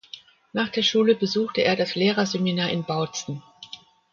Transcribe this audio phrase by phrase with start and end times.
[0.51, 3.43] Nach der Schule besuchte er das Lehrerseminar in Bautzen.